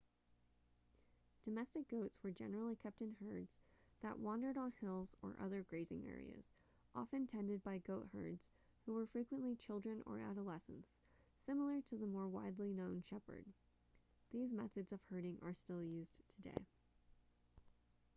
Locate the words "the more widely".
11.99-12.73